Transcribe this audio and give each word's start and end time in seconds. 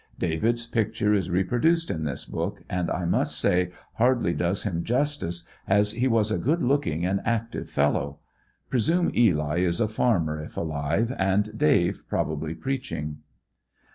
David's 0.17 0.65
picture 0.65 1.13
is 1.13 1.29
reproduced 1.29 1.91
in 1.91 2.05
this 2.05 2.25
book 2.25 2.63
and 2.67 2.89
I 2.89 3.05
must 3.05 3.39
say 3.39 3.69
hardly 3.97 4.33
does 4.33 4.63
him 4.63 4.83
justice 4.83 5.43
as 5.67 5.91
he 5.91 6.07
was 6.07 6.31
a 6.31 6.39
good 6.39 6.61
lookmg 6.61 7.03
and 7.07 7.21
ac 7.23 7.43
tive 7.51 7.69
fellow. 7.69 8.17
Presume 8.67 9.11
Eli 9.15 9.59
is 9.59 9.79
a 9.79 9.87
farmer 9.87 10.39
if 10.39 10.57
alive, 10.57 11.13
and 11.19 11.55
"Dave" 11.55 12.03
probably 12.09 12.55
preaching. 12.55 13.19